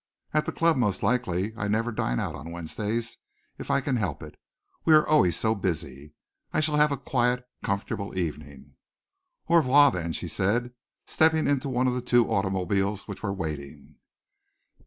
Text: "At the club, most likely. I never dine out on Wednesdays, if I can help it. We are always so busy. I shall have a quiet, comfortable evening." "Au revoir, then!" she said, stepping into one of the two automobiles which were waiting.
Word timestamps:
"At 0.33 0.47
the 0.47 0.51
club, 0.51 0.77
most 0.77 1.03
likely. 1.03 1.53
I 1.55 1.67
never 1.67 1.91
dine 1.91 2.19
out 2.19 2.33
on 2.33 2.51
Wednesdays, 2.51 3.19
if 3.59 3.69
I 3.69 3.81
can 3.81 3.97
help 3.97 4.23
it. 4.23 4.33
We 4.83 4.95
are 4.95 5.05
always 5.07 5.37
so 5.37 5.53
busy. 5.53 6.15
I 6.51 6.59
shall 6.59 6.77
have 6.77 6.91
a 6.91 6.97
quiet, 6.97 7.45
comfortable 7.61 8.17
evening." 8.17 8.77
"Au 9.47 9.57
revoir, 9.57 9.91
then!" 9.91 10.11
she 10.13 10.27
said, 10.27 10.73
stepping 11.05 11.45
into 11.47 11.69
one 11.69 11.85
of 11.87 11.93
the 11.93 12.01
two 12.01 12.27
automobiles 12.31 13.07
which 13.07 13.21
were 13.21 13.31
waiting. 13.31 13.97